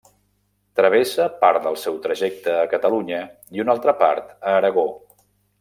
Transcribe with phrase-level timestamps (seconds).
[0.79, 3.23] Travessa part del seu trajecte a Catalunya
[3.59, 4.91] i una altra part a Aragó.